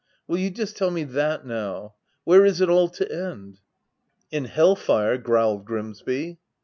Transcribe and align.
—Will 0.27 0.39
you 0.39 0.49
just 0.49 0.75
tell 0.75 0.89
me 0.89 1.03
that 1.03 1.45
now?— 1.45 1.93
Where 2.23 2.43
is 2.43 2.59
it 2.59 2.69
all 2.71 2.89
to 2.89 3.11
end 3.11 3.57
V 3.57 3.59
"'In 4.35 4.45
hell 4.45 4.75
fire/ 4.75 5.19
growled 5.19 5.63
Grimsby. 5.65 6.39